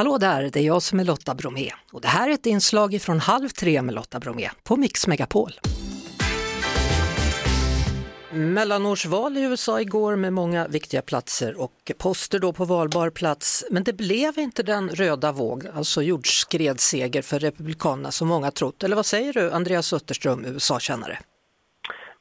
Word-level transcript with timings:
Hallå 0.00 0.18
där, 0.18 0.50
det 0.52 0.60
är 0.60 0.64
jag 0.64 0.82
som 0.82 1.00
är 1.00 1.04
Lotta 1.04 1.34
Bromé 1.34 1.70
och 1.92 2.00
det 2.00 2.08
här 2.08 2.28
är 2.28 2.34
ett 2.34 2.46
inslag 2.46 3.02
från 3.02 3.20
Halv 3.20 3.48
tre 3.48 3.82
med 3.82 3.94
Lotta 3.94 4.20
Bromé 4.20 4.50
på 4.62 4.76
Mix 4.76 5.06
Megapol. 5.06 5.52
Mellanårsval 8.32 9.36
i 9.36 9.40
USA 9.40 9.80
igår 9.80 10.16
med 10.16 10.32
många 10.32 10.68
viktiga 10.68 11.02
platser 11.02 11.60
och 11.60 11.92
poster 11.98 12.38
då 12.38 12.52
på 12.52 12.64
valbar 12.64 13.10
plats. 13.10 13.64
Men 13.70 13.84
det 13.84 13.92
blev 13.92 14.38
inte 14.38 14.62
den 14.62 14.88
röda 14.88 15.32
våg, 15.32 15.66
alltså 15.74 16.02
jordskredsseger 16.02 17.22
för 17.22 17.38
Republikanerna 17.38 18.10
som 18.10 18.28
många 18.28 18.50
trott. 18.50 18.82
Eller 18.82 18.96
vad 18.96 19.06
säger 19.06 19.32
du, 19.32 19.50
Andreas 19.50 19.92
Utterström, 19.92 20.44
USA-kännare? 20.44 21.18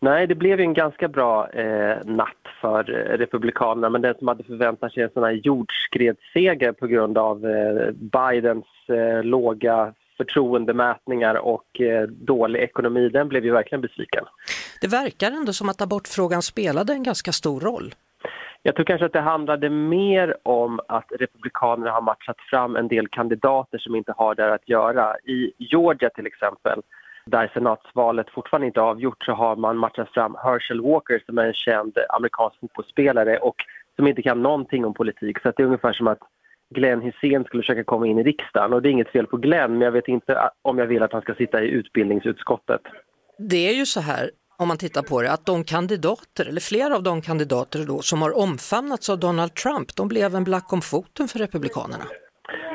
Nej, 0.00 0.26
det 0.26 0.34
blev 0.34 0.60
en 0.60 0.74
ganska 0.74 1.08
bra 1.08 1.50
eh, 1.50 1.96
natt 2.04 2.46
för 2.60 2.84
Republikanerna 3.18 3.90
men 3.90 4.02
den 4.02 4.14
som 4.18 4.28
hade 4.28 4.44
förväntat 4.44 4.92
sig 4.92 5.02
en 5.02 5.10
sån 5.10 5.22
här 5.22 5.32
jordskredsseger 5.32 6.72
på 6.72 6.86
grund 6.86 7.18
av 7.18 7.46
eh, 7.46 7.90
Bidens 7.92 8.66
eh, 8.88 9.22
låga 9.24 9.94
förtroendemätningar 10.16 11.34
och 11.34 11.80
eh, 11.80 12.02
dålig 12.08 12.60
ekonomi, 12.60 13.08
den 13.08 13.28
blev 13.28 13.44
ju 13.44 13.52
verkligen 13.52 13.82
besviken. 13.82 14.24
Det 14.80 14.88
verkar 14.88 15.30
ändå 15.30 15.52
som 15.52 15.68
att 15.68 15.82
abortfrågan 15.82 16.42
spelade 16.42 16.92
en 16.92 17.02
ganska 17.02 17.32
stor 17.32 17.60
roll. 17.60 17.94
Jag 18.62 18.74
tror 18.74 18.84
kanske 18.86 19.06
att 19.06 19.12
det 19.12 19.20
handlade 19.20 19.70
mer 19.70 20.36
om 20.42 20.80
att 20.88 21.12
Republikanerna 21.18 21.90
har 21.90 22.02
matchat 22.02 22.36
fram 22.50 22.76
en 22.76 22.88
del 22.88 23.08
kandidater 23.08 23.78
som 23.78 23.94
inte 23.96 24.12
har 24.16 24.34
där 24.34 24.48
att 24.48 24.68
göra. 24.68 25.16
I 25.18 25.52
Georgia 25.58 26.10
till 26.10 26.26
exempel, 26.26 26.82
där 27.28 27.50
senatsvalet 27.54 28.30
fortfarande 28.30 28.66
inte 28.66 28.80
avgjort, 28.80 29.24
så 29.24 29.32
har 29.32 29.56
man 29.56 29.76
matchat 29.76 30.08
fram 30.08 30.36
Herschel 30.44 30.80
Walker 30.80 31.22
som 31.26 31.38
är 31.38 31.44
en 31.44 31.54
känd 31.54 31.98
amerikansk 32.08 32.60
fotbollsspelare 32.60 33.38
och 33.38 33.56
som 33.96 34.06
inte 34.06 34.22
kan 34.22 34.42
någonting 34.42 34.84
om 34.84 34.94
politik. 34.94 35.38
Så 35.42 35.52
det 35.56 35.62
är 35.62 35.66
ungefär 35.66 35.92
som 35.92 36.06
att 36.06 36.18
Glenn 36.74 37.02
Hussein 37.02 37.44
skulle 37.44 37.62
försöka 37.62 37.84
komma 37.84 38.06
in 38.06 38.18
i 38.18 38.22
riksdagen. 38.22 38.72
Och 38.72 38.82
det 38.82 38.88
är 38.88 38.90
inget 38.90 39.12
fel 39.12 39.26
på 39.26 39.36
Glenn, 39.36 39.72
men 39.72 39.80
jag 39.80 39.92
vet 39.92 40.08
inte 40.08 40.50
om 40.62 40.78
jag 40.78 40.86
vill 40.86 41.02
att 41.02 41.12
han 41.12 41.22
ska 41.22 41.34
sitta 41.34 41.62
i 41.62 41.68
utbildningsutskottet. 41.68 42.80
Det 43.38 43.68
är 43.68 43.72
ju 43.72 43.86
så 43.86 44.00
här, 44.00 44.30
om 44.56 44.68
man 44.68 44.76
tittar 44.76 45.02
på 45.02 45.22
det, 45.22 45.32
att 45.32 45.46
de 45.46 45.64
kandidater, 45.64 46.48
eller 46.48 46.60
flera 46.60 46.96
av 46.96 47.02
de 47.02 47.22
kandidater 47.22 47.84
då, 47.86 47.98
som 48.02 48.22
har 48.22 48.38
omfamnats 48.38 49.10
av 49.10 49.18
Donald 49.18 49.54
Trump, 49.54 49.96
de 49.96 50.08
blev 50.08 50.34
en 50.34 50.44
black 50.44 50.72
om 50.72 50.80
foten 50.80 51.28
för 51.28 51.38
Republikanerna. 51.38 52.04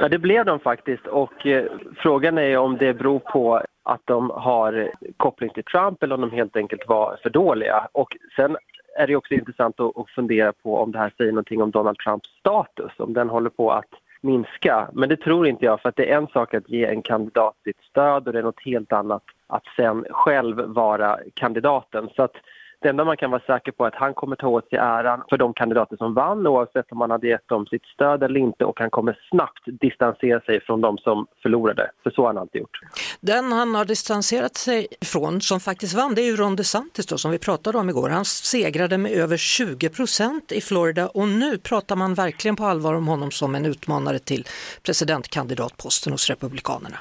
Ja, 0.00 0.08
det 0.08 0.18
blev 0.18 0.44
de 0.44 0.60
faktiskt 0.60 1.06
och 1.06 1.46
eh, 1.46 1.64
frågan 1.96 2.38
är 2.38 2.56
om 2.56 2.76
det 2.76 2.94
beror 2.94 3.18
på 3.18 3.62
att 3.82 4.00
de 4.04 4.30
har 4.30 4.90
koppling 5.16 5.50
till 5.50 5.64
Trump 5.64 6.02
eller 6.02 6.14
om 6.14 6.20
de 6.20 6.30
helt 6.30 6.56
enkelt 6.56 6.88
var 6.88 7.18
för 7.22 7.30
dåliga. 7.30 7.88
Och 7.92 8.16
sen 8.36 8.56
är 8.96 9.06
det 9.06 9.16
också 9.16 9.34
intressant 9.34 9.80
att, 9.80 10.10
fundera 10.14 10.52
på 10.52 10.78
om 10.78 10.92
det 10.92 10.98
här 10.98 11.12
säger 11.16 11.32
någonting 11.32 11.62
om 11.62 11.70
Donald 11.70 11.98
Trumps 11.98 12.28
status, 12.40 12.92
om 12.98 13.12
den 13.12 13.28
håller 13.28 13.50
på 13.50 13.72
att 13.72 13.90
minska. 14.20 14.88
Men 14.92 15.08
det 15.08 15.16
tror 15.16 15.46
inte 15.46 15.64
jag, 15.64 15.80
för 15.80 15.88
att 15.88 15.96
det 15.96 16.12
är 16.12 16.16
en 16.16 16.26
sak 16.26 16.54
att 16.54 16.68
ge 16.68 16.84
en 16.84 17.02
kandidat 17.02 17.54
sitt 17.64 17.80
stöd 17.90 18.26
och 18.26 18.32
det 18.32 18.38
är 18.38 18.42
något 18.42 18.64
helt 18.64 18.92
annat 18.92 19.22
att 19.46 19.64
sen 19.76 20.04
själv 20.10 20.60
vara 20.60 21.18
kandidaten. 21.34 22.08
Så 22.16 22.22
att 22.22 22.36
det 22.82 22.88
enda 22.88 23.04
man 23.04 23.16
kan 23.16 23.30
vara 23.30 23.42
säker 23.46 23.72
på 23.72 23.84
är 23.84 23.88
att 23.88 23.94
han 23.94 24.14
kommer 24.14 24.36
ta 24.36 24.48
åt 24.48 24.68
sig 24.68 24.78
äran 24.78 25.22
för 25.28 25.36
de 25.36 25.54
kandidater 25.54 25.96
som 25.96 26.14
vann 26.14 26.46
oavsett 26.46 26.92
om 26.92 27.00
han 27.00 27.10
hade 27.10 27.28
gett 27.28 27.48
dem 27.48 27.66
sitt 27.66 27.84
stöd 27.84 28.22
eller 28.22 28.40
inte 28.40 28.64
och 28.64 28.80
han 28.80 28.90
kommer 28.90 29.18
snabbt 29.30 29.64
distansera 29.66 30.40
sig 30.40 30.60
från 30.60 30.80
de 30.80 30.98
som 30.98 31.26
förlorade. 31.42 31.90
För 32.02 32.10
så 32.10 32.22
har 32.22 32.26
han 32.26 32.38
alltid 32.38 32.60
gjort. 32.60 32.80
Den 33.20 33.52
han 33.52 33.74
har 33.74 33.84
distanserat 33.84 34.56
sig 34.56 34.86
från 35.04 35.40
som 35.40 35.60
faktiskt 35.60 35.94
vann 35.94 36.14
det 36.14 36.22
är 36.22 36.26
ju 36.26 36.36
Ron 36.36 36.56
DeSantis 36.56 37.06
då, 37.06 37.18
som 37.18 37.30
vi 37.30 37.38
pratade 37.38 37.78
om 37.78 37.90
igår. 37.90 38.08
Han 38.08 38.24
segrade 38.24 38.98
med 38.98 39.12
över 39.12 39.36
20 39.36 39.88
procent 39.88 40.52
i 40.52 40.60
Florida 40.60 41.08
och 41.08 41.28
nu 41.28 41.58
pratar 41.58 41.96
man 41.96 42.14
verkligen 42.14 42.56
på 42.56 42.64
allvar 42.64 42.94
om 42.94 43.08
honom 43.08 43.30
som 43.30 43.54
en 43.54 43.66
utmanare 43.66 44.18
till 44.18 44.46
presidentkandidatposten 44.82 46.12
hos 46.12 46.30
Republikanerna. 46.30 46.98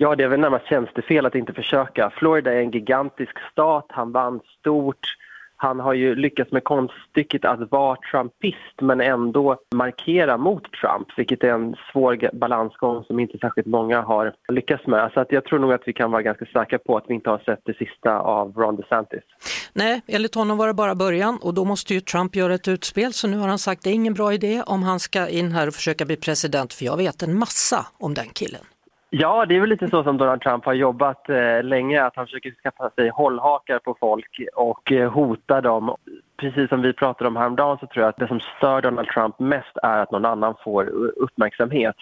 Ja, 0.00 0.14
det 0.14 0.24
är 0.24 0.28
väl 0.28 0.40
närmast 0.40 0.68
tjänstefel 0.68 1.26
att 1.26 1.34
inte 1.34 1.52
försöka. 1.52 2.10
Florida 2.10 2.54
är 2.54 2.60
en 2.60 2.70
gigantisk 2.70 3.38
stat, 3.52 3.86
han 3.88 4.12
vann 4.12 4.40
stort. 4.60 5.06
Han 5.56 5.80
har 5.80 5.94
ju 5.94 6.14
lyckats 6.14 6.52
med 6.52 6.64
konststycket 6.64 7.44
att 7.44 7.70
vara 7.70 7.98
trumpist 8.10 8.80
men 8.80 9.00
ändå 9.00 9.56
markera 9.74 10.36
mot 10.36 10.62
Trump, 10.72 11.08
vilket 11.16 11.44
är 11.44 11.48
en 11.48 11.76
svår 11.92 12.30
balansgång 12.32 13.04
som 13.04 13.20
inte 13.20 13.38
särskilt 13.38 13.66
många 13.66 14.00
har 14.00 14.34
lyckats 14.48 14.86
med. 14.86 15.10
Så 15.14 15.20
att 15.20 15.32
jag 15.32 15.44
tror 15.44 15.58
nog 15.58 15.72
att 15.72 15.82
vi 15.86 15.92
kan 15.92 16.10
vara 16.10 16.22
ganska 16.22 16.44
säkra 16.44 16.78
på 16.78 16.96
att 16.96 17.04
vi 17.08 17.14
inte 17.14 17.30
har 17.30 17.38
sett 17.38 17.60
det 17.64 17.76
sista 17.76 18.18
av 18.18 18.52
Ron 18.56 18.76
DeSantis. 18.76 19.22
Nej, 19.72 20.02
enligt 20.06 20.34
honom 20.34 20.58
var 20.58 20.66
det 20.66 20.74
bara 20.74 20.94
början 20.94 21.38
och 21.42 21.54
då 21.54 21.64
måste 21.64 21.94
ju 21.94 22.00
Trump 22.00 22.36
göra 22.36 22.54
ett 22.54 22.68
utspel 22.68 23.12
så 23.12 23.28
nu 23.28 23.36
har 23.38 23.48
han 23.48 23.58
sagt 23.58 23.78
att 23.80 23.84
det 23.84 23.90
är 23.90 23.94
ingen 23.94 24.14
bra 24.14 24.32
idé 24.32 24.62
om 24.66 24.82
han 24.82 25.00
ska 25.00 25.28
in 25.28 25.52
här 25.52 25.66
och 25.66 25.74
försöka 25.74 26.04
bli 26.04 26.16
president 26.16 26.72
för 26.72 26.84
jag 26.84 26.96
vet 26.96 27.22
en 27.22 27.38
massa 27.38 27.86
om 27.98 28.14
den 28.14 28.28
killen. 28.28 28.64
Ja, 29.10 29.46
det 29.46 29.56
är 29.56 29.60
väl 29.60 29.68
lite 29.68 29.88
så 29.88 30.02
som 30.04 30.18
Donald 30.18 30.40
Trump 30.40 30.64
har 30.64 30.72
jobbat 30.72 31.28
eh, 31.28 31.62
länge, 31.62 32.02
att 32.04 32.16
han 32.16 32.26
försöker 32.26 32.54
skaffa 32.62 32.90
sig 32.90 33.08
hållhakar 33.08 33.78
på 33.78 33.96
folk 34.00 34.40
och 34.54 34.92
eh, 34.92 35.12
hota 35.12 35.60
dem. 35.60 35.96
Precis 36.36 36.68
som 36.68 36.82
vi 36.82 36.92
pratade 36.92 37.28
om 37.28 37.36
häromdagen 37.36 37.78
så 37.78 37.86
tror 37.86 38.02
jag 38.02 38.08
att 38.08 38.16
det 38.16 38.28
som 38.28 38.40
stör 38.40 38.82
Donald 38.82 39.08
Trump 39.08 39.38
mest 39.38 39.76
är 39.82 39.98
att 39.98 40.10
någon 40.10 40.24
annan 40.24 40.54
får 40.64 40.84
uppmärksamhet. 41.16 41.96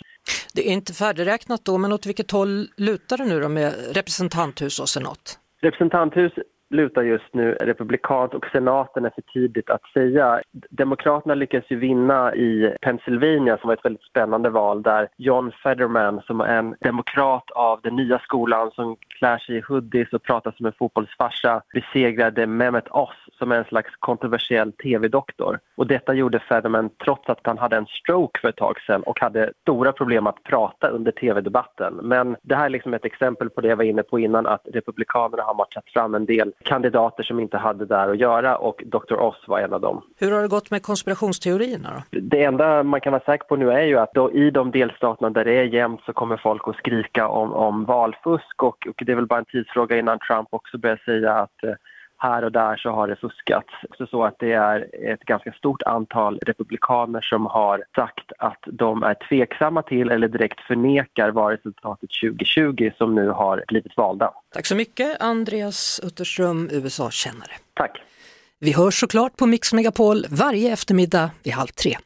Det 0.55 0.69
är 0.69 0.73
inte 0.73 0.93
färdigräknat 0.93 1.65
då, 1.65 1.79
men 1.79 1.93
åt 1.93 2.07
vilket 2.07 2.31
håll 2.31 2.67
lutar 2.77 3.17
det 3.17 3.25
nu 3.25 3.41
då 3.41 3.49
med 3.49 3.73
representanthus 3.95 4.81
och 4.81 4.89
senat? 4.89 5.39
Representanthus 5.61 6.33
lutar 6.71 7.03
just 7.03 7.35
nu 7.35 7.53
republikanskt 7.53 8.35
och 8.35 8.47
senaten 8.53 9.05
är 9.05 9.11
för 9.11 9.23
tidigt 9.23 9.71
att 9.71 9.87
säga. 9.93 10.41
Demokraterna 10.53 11.35
lyckas 11.35 11.65
ju 11.69 11.77
vinna 11.77 12.35
i 12.35 12.77
Pennsylvania 12.81 13.59
som 13.59 13.69
var 13.69 13.75
ett 13.75 13.85
väldigt 13.85 14.03
spännande 14.03 14.51
val 14.51 14.83
där 14.83 15.09
John 15.17 15.53
Fetterman 15.63 16.21
som 16.27 16.41
är 16.41 16.59
en 16.59 16.75
demokrat 16.81 17.51
av 17.51 17.81
den 17.83 17.97
nya 17.97 18.19
skolan 18.19 18.71
som 18.71 18.97
klär 19.19 19.39
sig 19.39 19.57
i 19.57 19.61
hoodies 19.61 20.13
och 20.13 20.23
pratar 20.23 20.55
som 20.57 20.67
en 20.67 20.73
fotbollsfarsa 20.79 21.63
besegrade 21.75 22.47
Mehmet 22.47 22.89
Oz 22.91 23.11
som 23.39 23.53
är 23.53 23.57
en 23.57 23.65
slags 23.65 23.91
kontroversiell 23.99 24.73
tv-doktor. 24.73 25.59
Och 25.77 25.87
detta 25.87 26.15
gjorde 26.15 26.39
Federman 26.39 26.91
trots 27.05 27.29
att 27.29 27.41
han 27.43 27.59
hade 27.59 27.77
en 27.77 27.87
stroke 27.87 28.41
för 28.41 28.49
ett 28.49 28.57
tag 28.57 28.81
sedan 28.81 29.03
och 29.03 29.21
hade 29.21 29.53
stora 29.63 29.93
problem 29.93 30.27
att 30.27 30.43
prata 30.43 30.89
under 30.89 31.13
tv-debatten. 31.13 31.95
Men 32.03 32.37
det 32.43 32.55
här 32.55 32.65
är 32.65 32.69
liksom 32.71 32.95
ett 32.95 33.05
exempel 33.05 33.51
på 33.51 33.61
det 33.61 33.69
jag 33.69 33.77
var 33.77 33.85
inne 33.85 34.03
på 34.03 34.19
innan 34.19 34.47
att 34.47 34.67
Republikanerna 34.73 35.43
har 35.43 35.55
matchat 35.55 35.85
fram 35.87 36.15
en 36.15 36.27
del 36.27 36.53
kandidater 36.65 37.23
som 37.23 37.41
inte 37.41 37.57
hade 37.57 37.87
där 37.87 38.09
att 38.09 38.19
göra 38.19 38.57
och 38.57 38.83
Dr. 38.87 39.15
Oz 39.21 39.45
var 39.47 39.61
en 39.61 39.73
av 39.73 39.81
dem. 39.81 40.03
Hur 40.19 40.33
har 40.33 40.43
det 40.43 40.49
gått 40.49 40.71
med 40.71 40.83
konspirationsteorierna 40.83 41.89
då? 42.11 42.21
Det 42.21 42.45
enda 42.45 42.83
man 42.83 43.01
kan 43.01 43.13
vara 43.13 43.23
säker 43.25 43.47
på 43.47 43.57
nu 43.57 43.71
är 43.71 43.83
ju 43.83 43.99
att 43.99 44.15
då, 44.15 44.33
i 44.33 44.51
de 44.51 44.71
delstaterna 44.71 45.31
där 45.31 45.45
det 45.45 45.53
är 45.53 45.65
jämnt 45.65 46.01
så 46.07 46.13
kommer 46.13 46.37
folk 46.37 46.69
att 46.69 46.77
skrika 46.77 47.29
om, 47.29 47.53
om 47.53 47.85
valfusk 47.85 48.63
och, 48.63 48.87
och 48.89 49.03
det 49.07 49.13
är 49.13 49.17
väl 49.17 49.27
bara 49.27 49.39
en 49.39 49.45
tidsfråga 49.45 49.99
innan 49.99 50.19
Trump 50.19 50.49
också 50.51 50.79
börjar 50.79 51.03
säga 51.05 51.33
att 51.33 51.65
eh, 51.65 51.75
här 52.19 52.45
och 52.45 52.53
där 52.53 52.77
så 52.77 52.91
har 52.91 53.09
det 53.09 53.17
fuskats. 53.17 53.69
Också 53.91 54.07
så 54.07 54.25
att 54.25 54.37
det 54.39 54.53
är 54.53 54.87
ett 55.13 55.21
ganska 55.21 55.53
stort 55.53 55.83
antal 55.83 56.39
republikaner 56.39 57.21
som 57.21 57.47
har 57.47 57.85
sagt 57.95 58.33
att 58.39 58.63
de 58.67 59.03
är 59.03 59.15
tveksamma 59.29 59.83
till 59.83 60.11
eller 60.11 60.29
direkt 60.29 60.61
förnekar 60.61 61.31
valresultatet 61.31 62.11
2020 62.23 62.91
som 62.99 63.15
nu 63.15 63.29
har 63.29 63.65
blivit 63.69 63.97
valda. 63.97 64.31
Tack 64.55 64.67
så 64.67 64.77
mycket 64.77 65.23
Andreas 65.23 66.01
Utterström, 66.05 66.69
USA-kännare. 66.73 67.53
Tack. 67.75 68.03
Vi 68.59 68.73
hörs 68.73 69.01
såklart 69.01 69.37
på 69.37 69.47
Mix 69.47 69.73
Megapol 69.73 70.27
varje 70.31 70.73
eftermiddag 70.73 71.31
vid 71.43 71.53
halv 71.53 71.69
tre. 71.69 71.97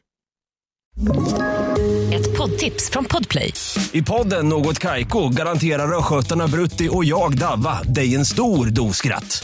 Ett 2.13 2.37
poddtips 2.37 2.89
från 2.91 3.05
Podplay. 3.05 3.53
I 3.91 4.01
podden 4.01 4.49
Något 4.49 4.79
Kaiko 4.79 5.29
garanterar 5.29 5.97
östgötarna 5.97 6.47
Brutti 6.47 6.89
och 6.91 7.05
jag, 7.05 7.37
Davva, 7.37 7.83
dig 7.83 8.15
en 8.15 8.25
stor 8.25 8.65
dos 8.65 8.97
skratt. 8.97 9.43